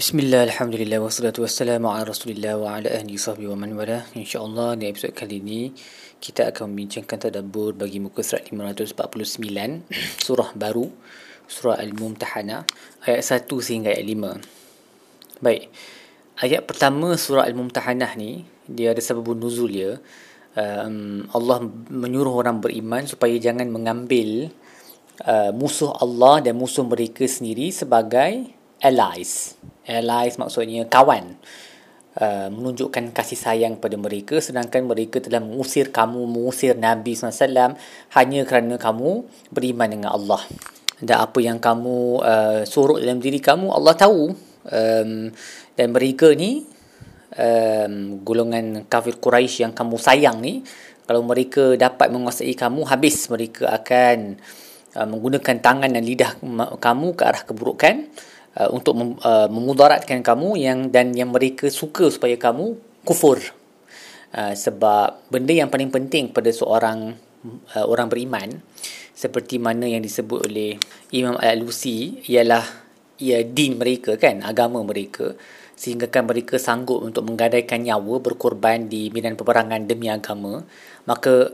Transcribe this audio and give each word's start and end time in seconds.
Bismillah, 0.00 0.48
Alhamdulillah, 0.48 0.96
wassalatu 0.96 1.44
wassalamu 1.44 1.92
ala 1.92 2.08
rasulillah 2.08 2.56
wa 2.56 2.72
ala 2.72 2.88
ahli 2.88 3.20
sahbihi 3.20 3.52
wa 3.52 3.60
man 3.60 3.76
wala. 3.76 4.08
InsyaAllah 4.16 4.80
di 4.80 4.88
episod 4.88 5.12
kali 5.12 5.44
ini 5.44 5.76
Kita 6.16 6.48
akan 6.48 6.72
membincangkan 6.72 7.28
tadabur 7.28 7.76
bagi 7.76 8.00
muka 8.00 8.24
surat 8.24 8.48
549 8.48 8.96
Surah 10.24 10.56
baru 10.56 10.88
Surah 11.44 11.76
Al-Mumtahana 11.84 12.64
Ayat 13.04 13.44
1 13.44 13.44
sehingga 13.60 13.92
ayat 13.92 14.08
5 14.08 15.44
Baik 15.44 15.68
Ayat 16.40 16.64
pertama 16.64 17.12
surah 17.20 17.44
Al-Mumtahanah 17.44 18.16
ni 18.16 18.48
Dia 18.64 18.96
ada 18.96 19.04
sebab 19.04 19.36
nuzul 19.36 19.68
dia. 19.68 20.00
Um, 20.56 21.28
Allah 21.36 21.60
menyuruh 21.92 22.40
orang 22.40 22.64
beriman 22.64 23.04
Supaya 23.04 23.36
jangan 23.36 23.68
mengambil 23.68 24.48
uh, 25.28 25.52
Musuh 25.52 25.92
Allah 25.92 26.40
dan 26.40 26.56
musuh 26.56 26.88
mereka 26.88 27.28
sendiri 27.28 27.68
sebagai 27.68 28.48
allies 28.80 29.60
allies 29.90 30.38
maksudnya 30.38 30.86
kawan 30.86 31.34
uh, 32.18 32.48
menunjukkan 32.50 33.14
kasih 33.14 33.38
sayang 33.38 33.78
pada 33.78 33.94
mereka 33.94 34.42
sedangkan 34.42 34.88
mereka 34.88 35.22
telah 35.22 35.38
mengusir 35.42 35.94
kamu 35.94 36.26
mengusir 36.26 36.74
Nabi 36.74 37.14
SAW 37.14 37.76
hanya 38.16 38.40
kerana 38.48 38.74
kamu 38.80 39.26
beriman 39.52 39.88
dengan 39.90 40.10
Allah. 40.16 40.42
Dan 41.00 41.16
apa 41.16 41.38
yang 41.40 41.56
kamu 41.56 42.20
uh, 42.20 42.60
sorok 42.68 43.00
dalam 43.00 43.22
diri 43.22 43.40
kamu 43.40 43.72
Allah 43.72 43.94
tahu. 43.96 44.22
Um, 44.60 45.32
dan 45.72 45.88
mereka 45.96 46.36
ni 46.36 46.68
um, 47.32 48.20
golongan 48.20 48.84
kafir 48.84 49.16
Quraisy 49.16 49.64
yang 49.64 49.72
kamu 49.72 49.96
sayang 49.96 50.44
ni 50.44 50.60
kalau 51.08 51.24
mereka 51.24 51.74
dapat 51.80 52.12
menguasai 52.12 52.52
kamu 52.52 52.84
habis 52.84 53.26
mereka 53.32 53.72
akan 53.72 54.36
uh, 55.00 55.06
menggunakan 55.08 55.56
tangan 55.64 55.90
dan 55.90 56.04
lidah 56.04 56.36
kamu 56.76 57.16
ke 57.16 57.22
arah 57.24 57.42
keburukan 57.48 58.12
uh, 58.56 58.70
untuk 58.72 58.96
mem, 58.96 59.10
uh, 59.20 59.46
memudaratkan 59.46 60.24
kamu 60.24 60.58
yang 60.58 60.78
dan 60.90 61.12
yang 61.14 61.30
mereka 61.30 61.68
suka 61.68 62.08
supaya 62.10 62.34
kamu 62.40 62.78
kufur. 63.06 63.38
Uh, 64.30 64.54
sebab 64.54 65.26
benda 65.26 65.50
yang 65.50 65.66
paling 65.66 65.90
penting 65.90 66.30
pada 66.30 66.54
seorang 66.54 67.18
uh, 67.74 67.86
orang 67.86 68.06
beriman 68.06 68.62
seperti 69.10 69.60
mana 69.60 69.84
yang 69.84 70.00
disebut 70.00 70.48
oleh 70.48 70.80
Imam 71.12 71.36
Al-Alusi 71.36 72.24
ialah 72.30 72.64
ia 73.20 73.44
din 73.44 73.76
mereka 73.76 74.16
kan 74.16 74.40
agama 74.40 74.80
mereka 74.80 75.36
sehingga 75.76 76.08
kan 76.08 76.24
mereka 76.24 76.56
sanggup 76.56 77.04
untuk 77.04 77.28
menggadaikan 77.28 77.84
nyawa 77.84 78.20
berkorban 78.20 78.88
di 78.88 79.12
medan 79.12 79.36
peperangan 79.36 79.84
demi 79.84 80.08
agama 80.08 80.64
maka 81.04 81.52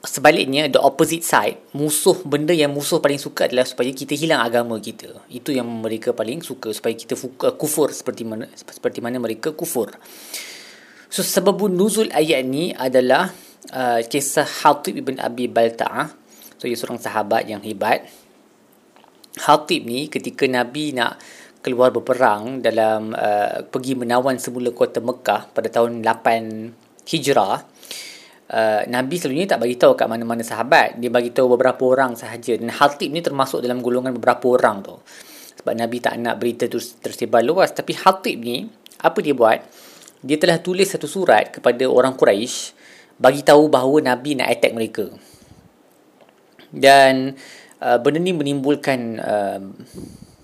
sebaliknya 0.00 0.64
the 0.72 0.80
opposite 0.80 1.20
side 1.20 1.60
musuh 1.76 2.16
benda 2.24 2.56
yang 2.56 2.72
musuh 2.72 3.04
paling 3.04 3.20
suka 3.20 3.52
adalah 3.52 3.68
supaya 3.68 3.92
kita 3.92 4.16
hilang 4.16 4.40
agama 4.40 4.80
kita. 4.80 5.12
Itu 5.28 5.52
yang 5.52 5.68
mereka 5.68 6.16
paling 6.16 6.40
suka 6.40 6.72
supaya 6.72 6.96
kita 6.96 7.20
kufur 7.56 7.92
seperti 7.92 8.24
mana 8.24 8.48
seperti 8.56 9.04
mana 9.04 9.20
mereka 9.20 9.52
kufur. 9.52 9.92
So 11.12 11.20
sebab 11.20 11.60
nuzul 11.68 12.08
ayat 12.16 12.46
ni 12.48 12.72
adalah 12.72 13.28
uh, 13.74 14.00
kisah 14.00 14.46
Hatib 14.64 14.96
ibn 14.96 15.20
Abi 15.20 15.50
Balta'ah. 15.52 16.08
So 16.56 16.64
ia 16.64 16.76
seorang 16.78 17.00
sahabat 17.02 17.44
yang 17.44 17.60
hebat. 17.60 18.08
Hatib 19.36 19.84
ni 19.84 20.08
ketika 20.08 20.48
Nabi 20.48 20.96
nak 20.96 21.20
keluar 21.60 21.92
berperang 21.92 22.64
dalam 22.64 23.12
uh, 23.12 23.68
pergi 23.68 23.92
menawan 23.92 24.40
semula 24.40 24.72
kota 24.72 25.04
Mekah 25.04 25.52
pada 25.52 25.68
tahun 25.68 26.00
8 26.00 27.04
Hijrah 27.04 27.69
uh, 28.50 28.82
Nabi 28.90 29.14
selalunya 29.16 29.56
tak 29.56 29.62
bagi 29.62 29.78
tahu 29.78 29.94
kat 29.94 30.10
mana-mana 30.10 30.42
sahabat. 30.42 30.98
Dia 30.98 31.08
bagi 31.08 31.30
tahu 31.30 31.54
beberapa 31.54 31.86
orang 31.86 32.18
sahaja. 32.18 32.58
Dan 32.58 32.70
Hatib 32.74 33.14
ni 33.14 33.22
termasuk 33.22 33.62
dalam 33.62 33.78
golongan 33.80 34.12
beberapa 34.14 34.58
orang 34.58 34.82
tu. 34.82 34.94
Sebab 35.62 35.74
Nabi 35.76 35.96
tak 36.02 36.18
nak 36.18 36.36
berita 36.36 36.66
tu 36.66 36.78
tersebar 36.78 37.40
luas. 37.46 37.70
Tapi 37.70 37.94
Hatib 37.94 38.42
ni, 38.42 38.66
apa 39.00 39.18
dia 39.22 39.32
buat? 39.32 39.58
Dia 40.20 40.36
telah 40.36 40.60
tulis 40.60 40.88
satu 40.90 41.08
surat 41.08 41.48
kepada 41.54 41.88
orang 41.88 42.12
Quraisy 42.12 42.76
bagi 43.16 43.40
tahu 43.40 43.72
bahawa 43.72 44.12
Nabi 44.12 44.36
nak 44.36 44.52
attack 44.52 44.72
mereka. 44.76 45.08
Dan 46.70 47.34
uh, 47.80 47.98
benda 47.98 48.20
ni 48.20 48.36
menimbulkan 48.36 48.98
uh, 49.20 49.60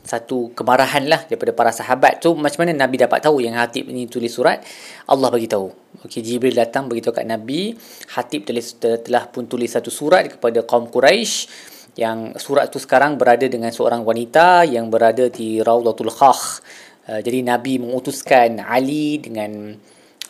satu 0.06 0.54
kemarahan 0.54 1.04
lah 1.10 1.26
daripada 1.26 1.53
para 1.53 1.70
sahabat. 1.75 2.22
So 2.22 2.38
macam 2.38 2.64
mana 2.64 2.86
Nabi 2.86 2.97
dapat 2.97 3.20
tahu 3.20 3.42
yang 3.42 3.59
Hatib 3.59 3.91
ni 3.91 4.06
tulis 4.06 4.30
surat? 4.30 4.62
Allah 5.10 5.28
bagi 5.28 5.50
tahu. 5.50 5.85
Okey 6.04 6.20
Jibril 6.20 6.52
datang 6.52 6.90
beritahu 6.90 7.16
kat 7.16 7.24
Nabi, 7.24 7.72
Hatib 8.12 8.44
telah, 8.44 8.64
telah 9.00 9.24
pun 9.32 9.48
tulis 9.48 9.72
satu 9.72 9.88
surat 9.88 10.28
kepada 10.28 10.60
kaum 10.66 10.92
Quraisy 10.92 11.48
yang 11.96 12.36
surat 12.36 12.68
tu 12.68 12.76
sekarang 12.76 13.16
berada 13.16 13.48
dengan 13.48 13.72
seorang 13.72 14.04
wanita 14.04 14.68
yang 14.68 14.92
berada 14.92 15.32
di 15.32 15.64
Raudatul 15.64 16.12
Khakh. 16.12 16.60
Uh, 17.08 17.20
jadi 17.24 17.40
Nabi 17.40 17.80
mengutuskan 17.80 18.60
Ali 18.60 19.16
dengan 19.16 19.72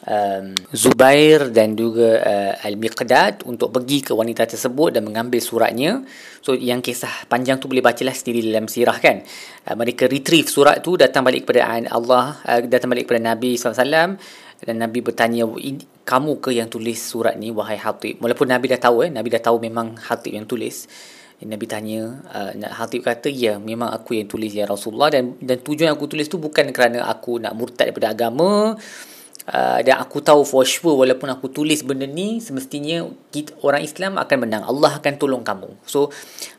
um, 0.06 0.46
Zubair 0.70 1.50
dan 1.50 1.74
juga 1.74 2.22
uh, 2.22 2.52
Al-Miqdad 2.62 3.42
untuk 3.50 3.74
pergi 3.74 4.06
ke 4.06 4.12
wanita 4.14 4.46
tersebut 4.46 4.94
dan 4.94 5.02
mengambil 5.02 5.42
suratnya. 5.42 6.06
So 6.38 6.54
yang 6.54 6.78
kisah 6.78 7.26
panjang 7.26 7.58
tu 7.58 7.66
boleh 7.66 7.82
bacalah 7.82 8.14
sendiri 8.14 8.46
dalam 8.46 8.70
sirah 8.70 9.02
kan. 9.02 9.26
Uh, 9.66 9.74
mereka 9.74 10.06
retrieve 10.06 10.46
surat 10.46 10.78
tu 10.86 10.94
datang 10.94 11.26
balik 11.26 11.50
kepada 11.50 11.82
Allah, 11.90 12.38
uh, 12.46 12.62
datang 12.62 12.94
balik 12.94 13.10
kepada 13.10 13.34
Nabi 13.34 13.58
SAW 13.58 14.45
dan 14.64 14.80
Nabi 14.80 15.04
bertanya 15.04 15.44
kamu 16.06 16.32
ke 16.40 16.54
yang 16.56 16.72
tulis 16.72 16.96
surat 16.96 17.36
ni 17.36 17.52
wahai 17.52 17.76
Hatib. 17.76 18.22
Walaupun 18.22 18.48
Nabi 18.48 18.72
dah 18.72 18.80
tahu 18.80 19.04
eh, 19.04 19.10
Nabi 19.12 19.28
dah 19.28 19.42
tahu 19.42 19.60
memang 19.60 20.00
Hatib 20.00 20.32
yang 20.32 20.48
tulis. 20.48 20.88
Nabi 21.36 21.68
tanya, 21.68 22.24
uh, 22.32 22.56
Hatib 22.72 23.04
kata, 23.04 23.28
ya 23.28 23.60
memang 23.60 23.92
aku 23.92 24.16
yang 24.16 24.24
tulis 24.24 24.56
ya 24.56 24.64
Rasulullah. 24.64 25.12
Dan 25.12 25.36
dan 25.44 25.60
tujuan 25.60 25.92
aku 25.92 26.08
tulis 26.08 26.32
tu 26.32 26.40
bukan 26.40 26.72
kerana 26.72 27.04
aku 27.04 27.36
nak 27.36 27.52
murtad 27.52 27.92
daripada 27.92 28.16
agama, 28.16 28.72
Uh, 29.46 29.78
dan 29.86 30.02
aku 30.02 30.18
tahu 30.26 30.42
for 30.42 30.66
sure 30.66 30.98
walaupun 30.98 31.30
aku 31.30 31.46
tulis 31.46 31.86
benda 31.86 32.02
ni 32.02 32.42
semestinya 32.42 33.06
kita, 33.30 33.54
orang 33.62 33.86
Islam 33.86 34.18
akan 34.18 34.42
menang. 34.42 34.66
Allah 34.66 34.98
akan 34.98 35.12
tolong 35.22 35.46
kamu. 35.46 35.70
So 35.86 36.10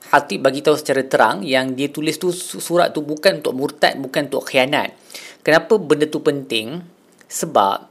Hatib 0.08 0.40
bagi 0.40 0.64
tahu 0.64 0.79
secara 0.79 1.03
terang 1.03 1.44
yang 1.44 1.75
dia 1.75 1.91
tulis 1.91 2.16
tu 2.16 2.31
surat 2.31 2.96
tu 2.96 3.03
bukan 3.03 3.44
untuk 3.44 3.52
murtad 3.59 4.00
bukan 4.00 4.31
untuk 4.31 4.47
khianat. 4.47 4.96
Kenapa 5.44 5.75
benda 5.75 6.08
tu 6.08 6.24
penting? 6.24 6.79
Sebab 7.28 7.87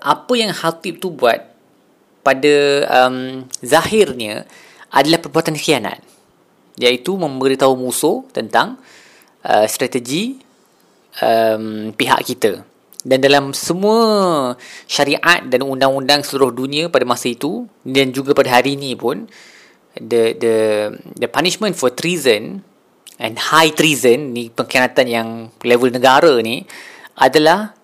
apa 0.00 0.32
yang 0.38 0.54
Hatib 0.54 1.02
tu 1.02 1.12
buat 1.12 1.52
pada 2.22 2.54
um, 2.86 3.44
zahirnya 3.60 4.46
adalah 4.88 5.18
perbuatan 5.18 5.58
khianat. 5.58 5.98
Iaitu 6.78 7.18
memberitahu 7.18 7.76
musuh 7.76 8.24
tentang 8.32 8.80
uh, 9.44 9.66
strategi 9.68 10.38
um, 11.20 11.92
pihak 11.92 12.20
kita. 12.24 12.64
Dan 13.02 13.18
dalam 13.18 13.50
semua 13.50 13.98
syariat 14.86 15.42
dan 15.42 15.66
undang-undang 15.66 16.22
seluruh 16.22 16.54
dunia 16.54 16.86
pada 16.86 17.02
masa 17.02 17.34
itu 17.34 17.66
dan 17.82 18.14
juga 18.14 18.30
pada 18.30 18.62
hari 18.62 18.78
ini 18.78 18.94
pun 18.94 19.26
the 19.98 20.38
the 20.38 20.56
the 21.18 21.26
punishment 21.26 21.74
for 21.74 21.90
treason 21.90 22.62
and 23.18 23.34
high 23.42 23.74
treason 23.74 24.30
ni 24.30 24.54
pengkhianatan 24.54 25.06
yang 25.10 25.28
level 25.66 25.90
negara 25.90 26.38
ni 26.40 26.62
adalah 27.18 27.74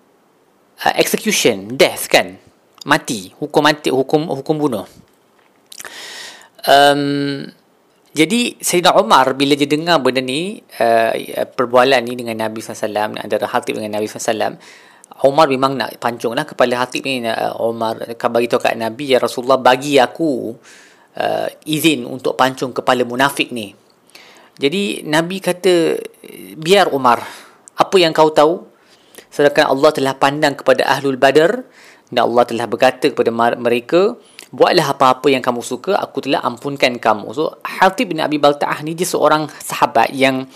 uh, 0.85 0.93
execution 0.95 1.75
death 1.75 2.07
kan? 2.07 2.39
Mati 2.87 3.35
hukum 3.35 3.61
mati 3.63 3.91
hukum 3.91 4.27
hukum 4.31 4.55
bunuh. 4.55 4.87
Um, 6.67 7.47
jadi 8.09 8.57
Sayyidina 8.57 8.97
Umar 8.99 9.37
bila 9.37 9.53
dia 9.53 9.69
dengar 9.69 10.01
benda 10.01 10.19
ni 10.19 10.59
uh, 10.81 11.13
perbualan 11.55 12.01
ni 12.03 12.17
dengan 12.17 12.49
Nabi 12.49 12.59
SAW 12.59 13.15
antara 13.15 13.45
Hatib 13.47 13.77
dengan 13.79 14.01
Nabi 14.01 14.09
SAW 14.09 14.57
Umar 15.23 15.51
memang 15.51 15.75
nak 15.75 15.99
pancung 15.99 16.31
lah 16.31 16.47
kepala 16.47 16.79
Hatib 16.79 17.03
ni 17.03 17.21
uh, 17.25 17.53
Umar 17.59 17.99
akan 18.15 18.29
bagi 18.31 18.47
tahu 18.47 18.61
kat 18.63 18.75
Nabi 18.79 19.11
ya 19.11 19.19
Rasulullah 19.19 19.59
bagi 19.59 19.99
aku 19.99 20.55
uh, 21.19 21.47
izin 21.67 22.07
untuk 22.07 22.39
pancung 22.39 22.71
kepala 22.71 23.03
munafik 23.03 23.51
ni. 23.51 23.75
Jadi 24.59 25.07
Nabi 25.07 25.39
kata 25.39 25.95
biar 26.59 26.91
Umar 26.91 27.23
apa 27.79 27.95
yang 27.95 28.11
kau 28.11 28.31
tahu 28.31 28.68
sedangkan 29.29 29.69
Allah 29.69 29.89
telah 29.93 30.13
pandang 30.17 30.57
kepada 30.57 30.85
Ahlul 30.89 31.17
Badar 31.17 31.65
dan 32.09 32.21
Allah 32.25 32.43
telah 32.45 32.65
berkata 32.65 33.13
kepada 33.13 33.29
mereka 33.57 34.17
buatlah 34.49 34.97
apa-apa 34.97 35.29
yang 35.29 35.45
kamu 35.45 35.61
suka 35.61 35.93
aku 35.97 36.25
telah 36.25 36.41
ampunkan 36.41 36.97
kamu 36.97 37.29
so 37.37 37.53
Hatib 37.61 38.13
bin 38.13 38.19
Abi 38.19 38.41
Balta'ah 38.41 38.81
ni 38.81 38.97
dia 38.97 39.05
seorang 39.05 39.45
sahabat 39.61 40.09
yang 40.13 40.49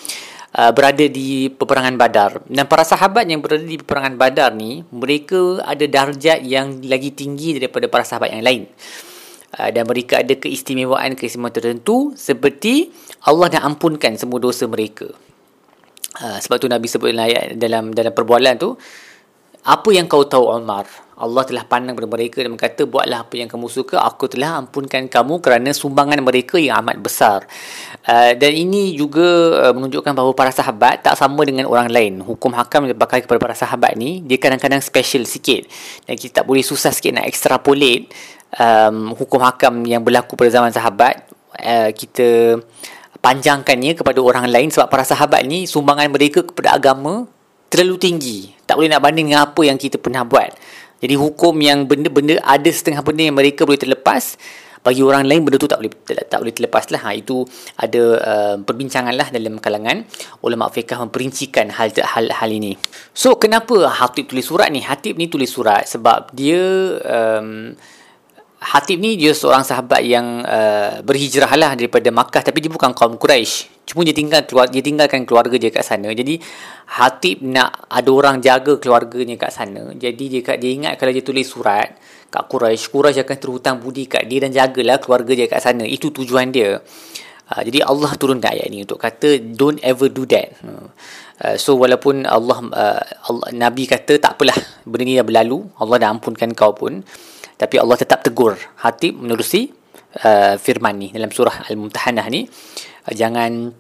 Uh, 0.53 0.69
berada 0.69 1.01
di 1.09 1.49
peperangan 1.49 1.97
Badar. 1.97 2.45
Dan 2.45 2.69
para 2.69 2.85
sahabat 2.85 3.25
yang 3.25 3.41
berada 3.41 3.65
di 3.65 3.73
peperangan 3.81 4.21
Badar 4.21 4.53
ni, 4.53 4.85
mereka 4.93 5.57
ada 5.65 5.81
darjat 5.89 6.45
yang 6.45 6.77
lagi 6.85 7.09
tinggi 7.09 7.57
daripada 7.57 7.89
para 7.89 8.05
sahabat 8.05 8.37
yang 8.37 8.45
lain. 8.45 8.69
Uh, 9.57 9.73
dan 9.73 9.89
mereka 9.89 10.21
ada 10.21 10.37
keistimewaan-keistimewaan 10.37 11.57
tertentu 11.57 12.13
seperti 12.13 12.93
Allah 13.25 13.49
dah 13.49 13.65
ampunkan 13.65 14.13
semua 14.13 14.37
dosa 14.37 14.69
mereka. 14.69 15.09
Uh, 16.13 16.37
sebab 16.37 16.61
tu 16.61 16.69
Nabi 16.69 16.85
sebut 16.85 17.09
dalam 17.09 17.25
ayat 17.25 17.57
dalam 17.57 17.89
dalam 17.89 18.13
perbualan 18.13 18.53
tu 18.61 18.77
apa 19.63 19.89
yang 19.89 20.05
kau 20.05 20.27
tahu 20.29 20.45
Umar 20.45 20.85
Allah 21.13 21.43
telah 21.45 21.63
pandang 21.63 21.93
kepada 21.93 22.09
mereka 22.09 22.37
dan 22.41 22.51
berkata 22.57 22.83
buatlah 22.89 23.23
apa 23.23 23.33
yang 23.37 23.47
kamu 23.47 23.69
suka. 23.69 24.01
Aku 24.01 24.25
telah 24.25 24.59
ampunkan 24.59 25.05
kamu 25.07 25.39
kerana 25.39 25.69
sumbangan 25.71 26.19
mereka 26.25 26.57
yang 26.57 26.81
amat 26.83 26.97
besar 26.99 27.39
uh, 28.09 28.31
dan 28.33 28.51
ini 28.51 28.97
juga 28.97 29.61
uh, 29.69 29.73
menunjukkan 29.77 30.11
bahawa 30.11 30.33
para 30.33 30.51
sahabat 30.51 31.05
tak 31.05 31.15
sama 31.15 31.45
dengan 31.45 31.69
orang 31.69 31.87
lain. 31.87 32.19
Hukum 32.25 32.51
hakam 32.57 32.89
yang 32.89 32.97
dipakai 32.97 33.23
kepada 33.23 33.39
para 33.39 33.55
sahabat 33.55 33.93
ni 33.95 34.25
dia 34.25 34.41
kadang-kadang 34.41 34.81
special 34.81 35.23
sikit. 35.29 35.69
Dan 36.09 36.17
kita 36.17 36.43
tak 36.43 36.45
boleh 36.49 36.65
susah 36.65 36.89
sikit 36.89 37.13
nak 37.15 37.29
extrapolate 37.29 38.09
um, 38.57 39.13
hukum 39.13 39.39
hakam 39.39 39.85
yang 39.85 40.01
berlaku 40.01 40.33
pada 40.33 40.49
zaman 40.49 40.73
sahabat. 40.73 41.29
Uh, 41.53 41.93
kita 41.93 42.57
panjangkannya 43.23 43.95
kepada 43.95 44.19
orang 44.19 44.51
lain 44.51 44.67
sebab 44.67 44.91
para 44.91 45.07
sahabat 45.07 45.47
ni 45.47 45.63
sumbangan 45.63 46.11
mereka 46.11 46.43
kepada 46.43 46.75
agama 46.75 47.23
terlalu 47.71 47.95
tinggi 47.95 48.51
tak 48.67 48.75
boleh 48.75 48.91
nak 48.91 48.99
banding 48.99 49.31
dengan 49.31 49.47
apa 49.47 49.61
yang 49.63 49.79
kita 49.79 49.95
pernah 49.95 50.27
buat 50.27 50.51
jadi 50.99 51.15
hukum 51.15 51.55
yang 51.63 51.87
benda-benda 51.87 52.43
ada 52.43 52.67
setengah 52.67 52.99
benda 52.99 53.23
yang 53.23 53.39
mereka 53.39 53.63
boleh 53.63 53.79
terlepas 53.79 54.35
bagi 54.83 54.99
orang 54.99 55.23
lain 55.23 55.47
benda 55.47 55.55
tu 55.55 55.71
tak 55.71 55.79
boleh 55.79 55.95
tak, 56.03 56.27
tak 56.27 56.39
boleh 56.43 56.51
terlepas 56.51 56.83
lah. 56.91 57.01
Ha, 57.07 57.09
itu 57.15 57.47
ada 57.79 58.03
uh, 58.19 58.55
perbincangan 58.59 59.15
lah 59.15 59.31
dalam 59.31 59.55
kalangan 59.57 60.03
ulama 60.43 60.67
fiqh 60.67 60.91
memperincikan 60.99 61.71
hal, 61.71 61.95
hal 61.95 62.27
hal 62.35 62.49
ini. 62.51 62.75
So 63.15 63.39
kenapa 63.39 63.87
Hatib 63.87 64.27
tulis 64.27 64.43
surat 64.43 64.67
ni? 64.69 64.83
Hatib 64.83 65.15
ni 65.15 65.31
tulis 65.31 65.47
surat 65.47 65.87
sebab 65.87 66.35
dia 66.35 66.59
um, 66.99 67.71
Hatib 68.63 69.03
ni 69.03 69.19
dia 69.19 69.35
seorang 69.35 69.67
sahabat 69.67 70.07
yang 70.07 70.39
uh, 70.47 71.03
berhijrah 71.03 71.51
lah 71.59 71.75
daripada 71.75 72.07
Makkah 72.15 72.39
tapi 72.39 72.63
dia 72.63 72.71
bukan 72.71 72.95
kaum 72.95 73.19
Quraisy. 73.19 73.83
Cuma 73.83 74.07
dia 74.07 74.15
tinggal 74.15 74.47
keluar 74.47 74.71
dia 74.71 74.79
tinggalkan 74.79 75.27
keluarga 75.27 75.59
dia 75.59 75.67
kat 75.67 75.83
sana. 75.83 76.07
Jadi 76.15 76.39
Hatib 76.95 77.43
nak 77.43 77.91
ada 77.91 78.07
orang 78.07 78.39
jaga 78.39 78.79
keluarganya 78.79 79.35
kat 79.35 79.51
sana. 79.51 79.91
Jadi 79.91 80.39
dia 80.39 80.55
dia 80.55 80.71
ingat 80.71 80.95
kalau 80.95 81.11
dia 81.11 81.19
tulis 81.19 81.43
surat 81.43 81.99
kat 82.31 82.43
Quraisy, 82.47 82.87
Quraisy 82.87 83.19
akan 83.27 83.37
terhutang 83.37 83.75
budi 83.83 84.07
kat 84.07 84.23
dia 84.31 84.39
dan 84.39 84.55
jagalah 84.55 84.95
keluarga 85.03 85.31
dia 85.35 85.47
kat 85.51 85.59
sana. 85.59 85.83
Itu 85.83 86.15
tujuan 86.15 86.55
dia. 86.55 86.79
Uh, 87.43 87.61
jadi 87.67 87.83
Allah 87.83 88.15
turunkan 88.15 88.55
ayat 88.55 88.71
ni 88.71 88.87
untuk 88.87 88.95
kata 88.95 89.43
don't 89.43 89.83
ever 89.83 90.07
do 90.07 90.23
that. 90.31 90.55
Uh, 90.63 91.59
so 91.59 91.75
walaupun 91.75 92.23
Allah, 92.23 92.63
uh, 92.71 93.03
Allah 93.27 93.47
Nabi 93.51 93.83
kata 93.91 94.15
tak 94.23 94.39
apalah 94.39 94.55
benda 94.87 95.03
ni 95.03 95.19
dah 95.19 95.27
berlalu, 95.27 95.67
Allah 95.75 95.99
dah 95.99 96.09
ampunkan 96.15 96.55
kau 96.55 96.71
pun 96.71 97.03
tapi 97.57 97.77
Allah 97.77 97.97
tetap 97.99 98.25
tegur 98.25 98.57
Hatib 98.81 99.17
menerusi 99.19 99.71
uh, 100.25 100.55
firman 100.57 100.95
ni 100.97 101.07
dalam 101.13 101.29
surah 101.29 101.69
Al-Mumtahanah 101.69 102.25
ni. 102.29 102.45
Uh, 103.05 103.13
jangan 103.13 103.71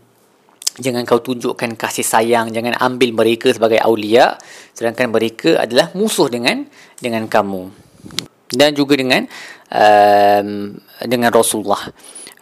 jangan 0.73 1.05
kau 1.05 1.21
tunjukkan 1.21 1.77
kasih 1.77 2.01
sayang 2.01 2.49
jangan 2.49 2.73
ambil 2.81 3.13
mereka 3.13 3.53
sebagai 3.53 3.77
aulia 3.77 4.33
sedangkan 4.73 5.13
mereka 5.13 5.61
adalah 5.61 5.93
musuh 5.93 6.29
dengan 6.29 6.65
dengan 6.97 7.29
kamu. 7.29 7.69
Dan 8.53 8.77
juga 8.77 8.93
dengan 8.93 9.25
uh, 9.73 10.43
dengan 11.01 11.29
Rasulullah 11.33 11.89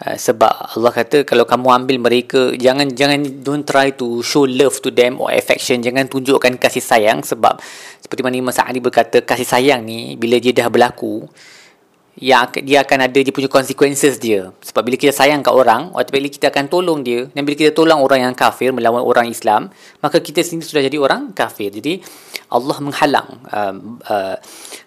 Uh, 0.02 0.18
sebab 0.18 0.50
Allah 0.50 0.90
kata 0.90 1.22
kalau 1.30 1.46
kamu 1.46 1.86
ambil 1.86 1.98
mereka 2.02 2.58
jangan 2.58 2.90
jangan 2.90 3.22
don't 3.46 3.70
try 3.70 3.94
to 3.94 4.26
show 4.26 4.50
love 4.50 4.82
to 4.82 4.90
them 4.90 5.22
or 5.22 5.30
affection. 5.30 5.78
Jangan 5.86 6.10
tunjukkan 6.10 6.58
kasih 6.58 6.82
sayang 6.82 7.22
sebab 7.22 7.62
seperti 8.02 8.22
mana 8.26 8.42
Imam 8.42 8.50
Sa'adi 8.50 8.82
berkata 8.82 9.22
kasih 9.22 9.46
sayang 9.46 9.86
ni 9.86 10.18
bila 10.18 10.42
dia 10.42 10.58
dah 10.58 10.74
berlaku 10.74 11.30
ya 12.20 12.44
dia 12.52 12.84
akan 12.84 13.08
ada 13.08 13.20
dia 13.24 13.32
punya 13.32 13.48
consequences 13.48 14.20
dia 14.20 14.52
sebab 14.60 14.84
bila 14.84 15.00
kita 15.00 15.16
sayang 15.16 15.40
kat 15.40 15.56
orang 15.56 15.96
automatically 15.96 16.36
kita 16.36 16.52
akan 16.52 16.68
tolong 16.68 17.00
dia 17.08 17.32
dan 17.32 17.48
bila 17.48 17.56
kita 17.56 17.72
tolong 17.72 18.04
orang 18.04 18.28
yang 18.28 18.36
kafir 18.36 18.76
melawan 18.76 19.00
orang 19.00 19.32
Islam 19.32 19.72
maka 20.04 20.20
kita 20.20 20.44
sendiri 20.44 20.68
sudah 20.68 20.84
jadi 20.84 20.98
orang 21.00 21.32
kafir 21.32 21.72
jadi 21.72 22.04
Allah 22.52 22.78
menghalang 22.84 23.30
uh, 23.48 23.76
uh, 24.12 24.36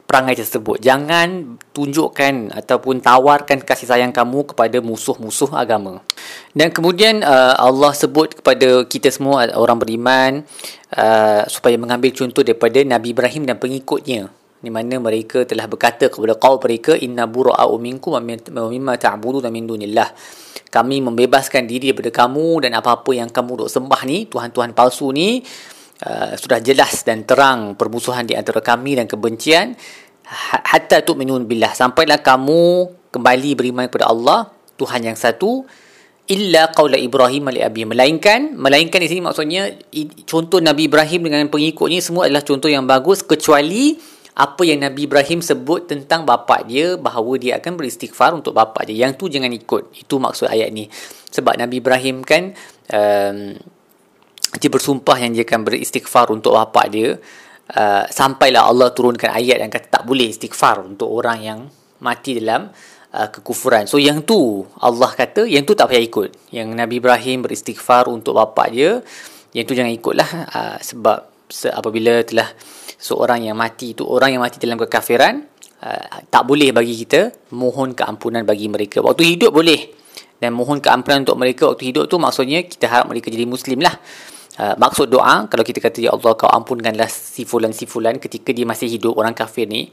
perangai 0.04 0.36
tersebut. 0.36 0.84
Jangan 0.84 1.56
tunjukkan 1.72 2.52
ataupun 2.52 3.00
tawarkan 3.00 3.64
kasih 3.64 3.88
sayang 3.88 4.12
kamu 4.12 4.52
kepada 4.52 4.78
musuh-musuh 4.84 5.56
agama. 5.56 6.04
Dan 6.52 6.70
kemudian 6.70 7.24
uh, 7.24 7.56
Allah 7.56 7.96
sebut 7.96 8.36
kepada 8.38 8.84
kita 8.84 9.08
semua 9.08 9.48
orang 9.56 9.80
beriman 9.80 10.44
uh, 10.92 11.42
supaya 11.48 11.74
mengambil 11.80 12.12
contoh 12.12 12.44
daripada 12.44 12.84
Nabi 12.84 13.16
Ibrahim 13.16 13.48
dan 13.48 13.56
pengikutnya 13.56 14.28
di 14.64 14.72
mana 14.72 14.96
mereka 14.96 15.44
telah 15.44 15.68
berkata 15.68 16.08
kepada 16.08 16.40
kaum 16.40 16.56
mereka 16.56 16.96
inna 16.96 17.28
bura'u 17.28 17.76
minkum 17.76 18.16
wa 18.16 18.22
mimma 18.66 18.96
ta'buduna 18.96 19.52
min 19.52 19.68
dunillah. 19.68 20.08
Kami 20.72 21.04
membebaskan 21.04 21.68
diri 21.68 21.92
daripada 21.92 22.24
kamu 22.24 22.66
dan 22.66 22.74
apa-apa 22.80 23.12
yang 23.14 23.28
kamu 23.28 23.62
duk 23.62 23.70
sembah 23.70 24.00
ni 24.08 24.26
tuhan-tuhan 24.26 24.72
palsu 24.72 25.12
ni 25.12 25.44
Uh, 26.04 26.34
sudah 26.34 26.58
jelas 26.58 27.06
dan 27.06 27.22
terang 27.22 27.78
permusuhan 27.78 28.26
di 28.26 28.34
antara 28.34 28.58
kami 28.58 28.98
dan 28.98 29.06
kebencian. 29.06 29.78
Ha, 30.26 30.66
hatta 30.74 31.06
tu 31.06 31.14
minun 31.14 31.46
billah. 31.46 31.70
Sampailah 31.70 32.18
kamu 32.18 32.90
kembali 33.14 33.50
beriman 33.54 33.86
kepada 33.86 34.10
Allah 34.10 34.50
Tuhan 34.74 35.06
yang 35.06 35.14
satu 35.14 35.62
illa 36.26 36.74
qaula 36.74 36.98
Ibrahim 36.98 37.46
li 37.54 37.62
abi. 37.62 37.86
Melainkan 37.86 38.58
melainkan 38.58 38.98
di 38.98 39.08
sini 39.08 39.22
maksudnya 39.22 39.70
contoh 40.26 40.58
Nabi 40.58 40.90
Ibrahim 40.90 41.30
dengan 41.30 41.46
pengikutnya 41.46 42.02
semua 42.02 42.26
adalah 42.26 42.42
contoh 42.42 42.66
yang 42.66 42.90
bagus 42.90 43.22
kecuali 43.22 43.94
apa 44.34 44.66
yang 44.66 44.82
Nabi 44.82 45.06
Ibrahim 45.06 45.38
sebut 45.38 45.86
tentang 45.86 46.26
bapa 46.26 46.66
dia 46.66 46.98
bahawa 46.98 47.38
dia 47.38 47.62
akan 47.62 47.78
beristighfar 47.78 48.34
untuk 48.34 48.50
bapa 48.50 48.82
dia. 48.82 49.06
Yang 49.06 49.12
tu 49.22 49.24
jangan 49.30 49.54
ikut. 49.54 49.94
Itu 49.94 50.18
maksud 50.18 50.50
ayat 50.50 50.74
ni. 50.74 50.90
Sebab 51.30 51.54
Nabi 51.54 51.78
Ibrahim 51.78 52.26
kan 52.26 52.50
um, 52.90 53.54
dia 54.58 54.70
bersumpah 54.70 55.22
yang 55.22 55.38
dia 55.38 55.46
akan 55.46 55.62
beristighfar 55.62 56.34
untuk 56.34 56.58
bapa 56.58 56.82
dia. 56.90 57.14
Uh, 57.64 58.04
sampailah 58.10 58.66
Allah 58.66 58.90
turunkan 58.90 59.30
ayat 59.30 59.62
yang 59.62 59.70
kata 59.70 60.02
tak 60.02 60.04
boleh 60.04 60.28
istighfar 60.28 60.82
untuk 60.82 61.08
orang 61.08 61.38
yang 61.40 61.60
mati 62.02 62.36
dalam 62.42 62.74
uh, 63.14 63.28
kekufuran. 63.30 63.86
So 63.86 64.02
yang 64.02 64.26
tu 64.26 64.66
Allah 64.82 65.14
kata 65.14 65.46
yang 65.46 65.62
tu 65.62 65.78
tak 65.78 65.94
payah 65.94 66.02
ikut. 66.02 66.50
Yang 66.50 66.74
Nabi 66.74 66.98
Ibrahim 66.98 67.46
beristighfar 67.46 68.10
untuk 68.10 68.34
bapa 68.34 68.66
dia, 68.66 68.98
yang 69.54 69.62
tu 69.62 69.78
jangan 69.78 69.94
ikutlah. 69.94 70.30
Uh, 70.50 70.76
sebab 70.82 71.18
se- 71.46 71.70
apabila 71.70 72.26
telah 72.26 72.50
seorang 73.04 73.44
yang 73.44 73.60
mati 73.60 73.92
itu 73.92 74.08
orang 74.08 74.32
yang 74.32 74.40
mati 74.40 74.56
dalam 74.56 74.80
kekafiran 74.80 75.44
uh, 75.84 76.24
tak 76.32 76.42
boleh 76.48 76.72
bagi 76.72 76.96
kita 77.04 77.52
mohon 77.52 77.92
keampunan 77.92 78.48
bagi 78.48 78.72
mereka. 78.72 79.04
Waktu 79.04 79.36
hidup 79.36 79.52
boleh. 79.52 80.00
Dan 80.40 80.56
mohon 80.56 80.80
keampunan 80.80 81.24
untuk 81.24 81.36
mereka 81.36 81.68
waktu 81.68 81.92
hidup 81.92 82.08
tu 82.08 82.16
maksudnya 82.16 82.64
kita 82.64 82.88
harap 82.88 83.06
mereka 83.12 83.28
jadi 83.28 83.44
muslim 83.44 83.84
lah. 83.84 83.92
Uh, 84.56 84.72
maksud 84.80 85.12
doa 85.12 85.44
kalau 85.50 85.64
kita 85.66 85.84
kata 85.84 86.08
ya 86.08 86.10
Allah 86.16 86.32
kau 86.38 86.48
ampunkanlah 86.48 87.10
si 87.10 87.42
fulan 87.42 87.74
si 87.74 87.90
fulan 87.90 88.22
ketika 88.22 88.54
dia 88.54 88.62
masih 88.62 88.86
hidup 88.86 89.18
orang 89.18 89.34
kafir 89.34 89.66
ni 89.66 89.90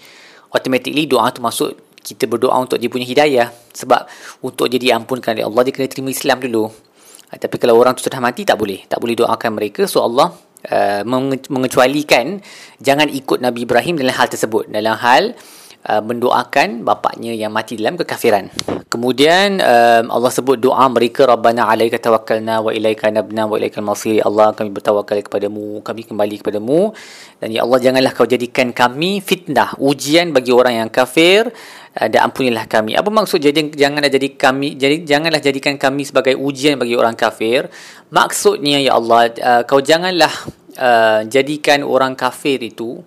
automatically 0.53 1.09
doa 1.09 1.33
tu 1.33 1.41
masuk 1.41 1.73
kita 1.97 2.29
berdoa 2.29 2.61
untuk 2.61 2.79
dia 2.79 2.87
punya 2.87 3.03
hidayah. 3.03 3.47
Sebab 3.75 4.07
untuk 4.39 4.71
jadi 4.71 4.95
ampunkan 4.95 5.35
oleh 5.35 5.45
Allah 5.45 5.61
dia 5.67 5.73
kena 5.75 5.91
terima 5.91 6.09
Islam 6.15 6.39
dulu. 6.39 6.63
Uh, 6.71 7.37
tapi 7.37 7.59
kalau 7.59 7.75
orang 7.75 7.91
tu 7.99 8.07
sudah 8.07 8.23
mati 8.23 8.47
tak 8.47 8.55
boleh. 8.55 8.87
Tak 8.87 9.03
boleh 9.03 9.19
doakan 9.19 9.51
mereka. 9.59 9.83
So 9.83 9.99
Allah 10.03 10.31
uh, 10.69 11.01
mengecualikan 11.49 12.41
jangan 12.77 13.09
ikut 13.09 13.41
Nabi 13.41 13.65
Ibrahim 13.65 13.97
dalam 13.97 14.13
hal 14.13 14.27
tersebut. 14.29 14.69
Dalam 14.69 14.97
hal 14.99 15.33
uh, 15.87 16.01
mendoakan 16.03 16.85
bapaknya 16.85 17.33
yang 17.33 17.49
mati 17.53 17.77
dalam 17.77 17.97
kekafiran. 17.97 18.49
Kemudian 18.91 19.63
um, 19.63 20.05
Allah 20.11 20.31
sebut 20.31 20.59
doa 20.59 20.83
mereka 20.91 21.23
Rabbana 21.23 21.71
alaika 21.71 21.95
tawakkalna 21.95 22.59
wa 22.59 22.75
ilaika 22.75 23.07
nabna 23.07 23.47
wa 23.47 23.55
ilaikal 23.55 23.85
masir. 23.85 24.19
Allah 24.21 24.51
kami 24.51 24.67
bertawakal 24.67 25.23
kepadamu, 25.23 25.79
kami 25.79 26.01
kembali 26.03 26.35
kepadamu. 26.43 26.91
Dan 27.39 27.55
ya 27.55 27.63
Allah 27.63 27.79
janganlah 27.79 28.11
kau 28.11 28.27
jadikan 28.27 28.75
kami 28.75 29.23
fitnah, 29.23 29.79
ujian 29.79 30.35
bagi 30.35 30.51
orang 30.51 30.85
yang 30.85 30.89
kafir 30.91 31.47
uh, 31.95 32.07
dan 32.11 32.27
ampunilah 32.27 32.67
kami. 32.67 32.99
Apa 32.99 33.07
maksud 33.07 33.39
jadi 33.39 33.71
janganlah 33.71 34.11
jadi 34.11 34.27
kami 34.35 34.75
jadi 34.75 35.07
janganlah 35.07 35.39
jadikan 35.39 35.79
kami 35.79 36.03
sebagai 36.03 36.35
ujian 36.35 36.75
bagi 36.75 36.99
orang 36.99 37.15
kafir. 37.15 37.71
Maksudnya 38.11 38.83
ya 38.83 38.99
Allah 38.99 39.31
uh, 39.39 39.61
kau 39.63 39.79
janganlah 39.79 40.33
uh, 40.75 41.23
jadikan 41.31 41.87
orang 41.87 42.19
kafir 42.19 42.59
itu 42.59 42.99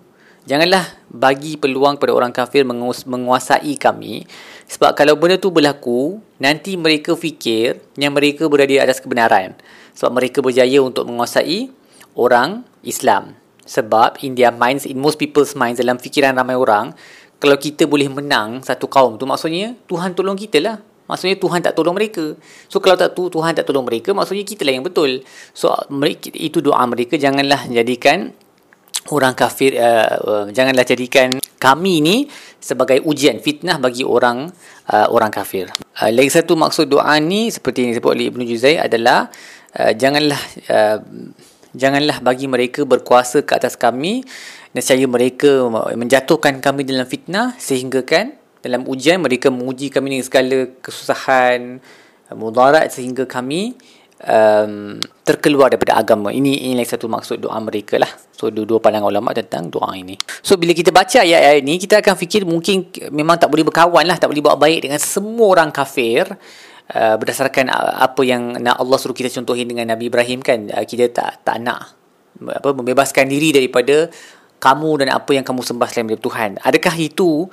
Janganlah 0.45 0.85
bagi 1.09 1.57
peluang 1.57 1.97
kepada 1.97 2.13
orang 2.13 2.29
kafir 2.29 2.61
menguasai 3.09 3.73
kami 3.81 4.29
sebab 4.69 4.93
kalau 4.93 5.17
benda 5.17 5.41
tu 5.41 5.49
berlaku 5.49 6.21
nanti 6.37 6.77
mereka 6.77 7.17
fikir 7.17 7.81
yang 7.97 8.13
mereka 8.13 8.45
berada 8.45 8.69
di 8.69 8.77
atas 8.77 9.01
kebenaran 9.01 9.57
sebab 9.97 10.21
mereka 10.21 10.45
berjaya 10.45 10.85
untuk 10.85 11.09
menguasai 11.09 11.73
orang 12.13 12.61
Islam 12.85 13.33
sebab 13.65 14.21
in 14.21 14.37
their 14.37 14.53
minds 14.53 14.85
in 14.85 15.01
most 15.01 15.17
people's 15.17 15.57
minds 15.57 15.81
dalam 15.81 15.97
fikiran 15.97 16.37
ramai 16.37 16.53
orang 16.53 16.93
kalau 17.41 17.57
kita 17.57 17.89
boleh 17.89 18.05
menang 18.05 18.61
satu 18.61 18.85
kaum 18.85 19.17
tu 19.17 19.25
maksudnya 19.25 19.73
Tuhan 19.89 20.13
tolong 20.13 20.37
kita 20.37 20.61
lah 20.61 20.77
Maksudnya 21.05 21.37
Tuhan 21.37 21.61
tak 21.61 21.77
tolong 21.77 21.93
mereka. 21.93 22.33
So 22.65 22.81
kalau 22.81 22.97
tak 22.97 23.13
tu 23.13 23.29
Tuhan 23.29 23.53
tak 23.53 23.69
tolong 23.69 23.85
mereka, 23.85 24.09
maksudnya 24.09 24.41
kita 24.41 24.65
lah 24.65 24.73
yang 24.73 24.81
betul. 24.81 25.21
So 25.53 25.69
mereka, 25.93 26.33
itu 26.33 26.65
doa 26.65 26.81
mereka 26.89 27.13
janganlah 27.13 27.69
jadikan 27.69 28.33
orang 29.13 29.37
kafir 29.37 29.77
uh, 29.77 30.17
uh, 30.25 30.45
janganlah 30.49 30.85
jadikan 30.87 31.37
kami 31.61 32.01
ni 32.01 32.17
sebagai 32.57 33.01
ujian 33.05 33.37
fitnah 33.37 33.77
bagi 33.77 34.01
orang 34.01 34.49
uh, 34.89 35.07
orang 35.13 35.29
kafir. 35.29 35.69
Uh, 35.97 36.09
lagi 36.09 36.33
satu 36.33 36.57
maksud 36.57 36.89
doa 36.89 37.13
ni 37.21 37.53
seperti 37.53 37.85
yang 37.85 37.91
disebut 37.93 38.11
oleh 38.11 38.25
Ibnu 38.33 38.43
Juzai 38.45 38.81
adalah 38.81 39.29
uh, 39.77 39.93
janganlah 39.93 40.41
uh, 40.69 40.97
janganlah 41.75 42.17
bagi 42.23 42.49
mereka 42.49 42.87
berkuasa 42.87 43.45
ke 43.45 43.53
atas 43.53 43.77
kami 43.77 44.25
nescaya 44.75 45.07
mereka 45.07 45.67
menjatuhkan 45.95 46.59
kami 46.59 46.83
dalam 46.83 47.07
fitnah 47.07 47.55
sehingga 47.55 48.03
kan 48.03 48.35
dalam 48.59 48.83
ujian 48.89 49.21
mereka 49.21 49.53
menguji 49.53 49.93
kami 49.93 50.17
dengan 50.17 50.25
segala 50.25 50.67
kesusahan 50.81 51.79
mudarat 52.33 52.89
sehingga 52.89 53.29
kami 53.29 53.77
um, 54.23 54.95
terkeluar 55.25 55.73
daripada 55.73 55.99
agama. 55.99 56.31
Ini 56.31 56.71
ini 56.71 56.83
satu 56.87 57.11
maksud 57.11 57.43
doa 57.43 57.57
mereka 57.59 57.99
lah. 57.99 58.11
So 58.31 58.47
dua-dua 58.51 58.79
pandangan 58.79 59.11
ulama 59.11 59.35
tentang 59.35 59.67
doa 59.67 59.91
ini. 59.97 60.15
So 60.39 60.55
bila 60.55 60.71
kita 60.71 60.95
baca 60.95 61.23
ayat-ayat 61.23 61.59
ini 61.65 61.75
kita 61.81 61.99
akan 61.99 62.15
fikir 62.15 62.47
mungkin 62.47 62.87
memang 63.11 63.41
tak 63.41 63.51
boleh 63.51 63.65
berkawan 63.67 64.05
lah, 64.07 64.15
tak 64.15 64.31
boleh 64.31 64.43
buat 64.43 64.55
baik 64.59 64.87
dengan 64.87 64.99
semua 65.01 65.59
orang 65.59 65.69
kafir. 65.73 66.29
Uh, 66.85 67.17
berdasarkan 67.17 67.73
apa 67.73 68.21
yang 68.21 68.61
nak 68.61 68.77
Allah 68.77 68.97
suruh 69.01 69.17
kita 69.17 69.33
contohin 69.33 69.65
dengan 69.65 69.89
Nabi 69.89 70.05
Ibrahim 70.05 70.37
kan 70.45 70.69
uh, 70.69 70.85
kita 70.85 71.09
tak 71.09 71.41
tak 71.41 71.57
nak 71.57 71.97
apa 72.45 72.77
membebaskan 72.77 73.25
diri 73.25 73.49
daripada 73.49 74.05
kamu 74.61 75.01
dan 75.01 75.17
apa 75.17 75.33
yang 75.33 75.41
kamu 75.41 75.65
sembah 75.65 75.89
selain 75.89 76.13
daripada 76.13 76.21
Tuhan. 76.29 76.49
Adakah 76.61 76.95
itu 77.01 77.49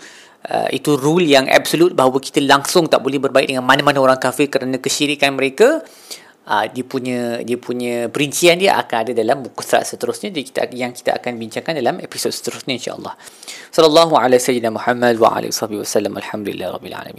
uh, 0.53 0.69
itu 0.69 1.01
rule 1.01 1.25
yang 1.25 1.49
absolute 1.49 1.97
bahawa 1.97 2.21
kita 2.21 2.45
langsung 2.45 2.93
tak 2.93 3.01
boleh 3.01 3.25
berbaik 3.25 3.49
dengan 3.49 3.65
mana-mana 3.65 4.05
orang 4.05 4.21
kafir 4.21 4.53
kerana 4.53 4.77
kesyirikan 4.77 5.33
mereka? 5.33 5.81
uh, 5.81 6.22
dia 6.43 6.83
punya 6.83 7.39
dia 7.47 7.55
punya 7.55 8.11
perincian 8.11 8.59
dia 8.59 8.75
akan 8.75 8.97
ada 9.07 9.13
dalam 9.15 9.47
buku 9.47 9.63
surat 9.63 9.87
seterusnya 9.87 10.35
jadi 10.35 10.43
kita 10.43 10.61
yang 10.75 10.91
kita 10.91 11.15
akan 11.23 11.39
bincangkan 11.39 11.79
dalam 11.79 12.03
episod 12.03 12.35
seterusnya 12.35 12.75
insyaallah. 12.79 13.15
Sallallahu 13.71 14.15
alaihi 14.19 14.43
wasallam 14.43 14.75
wa 14.75 15.29
alihi 15.39 15.51
wasallam 15.55 16.13
alhamdulillah 16.19 16.75
rabbil 16.75 16.95
alamin 16.95 17.11